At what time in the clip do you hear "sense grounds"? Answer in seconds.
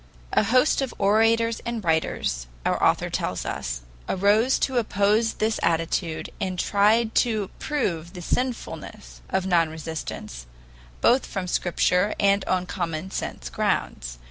13.11-14.17